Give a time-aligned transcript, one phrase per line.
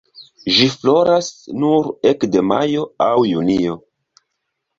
[0.53, 1.27] Ĝi floras
[1.65, 3.79] nur ekde majo aŭ junio.